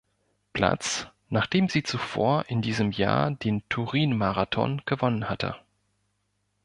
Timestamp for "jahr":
2.91-3.29